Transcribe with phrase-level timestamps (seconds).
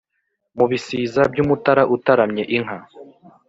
[0.57, 2.77] Mu bisiza by'Umutara utaramye inka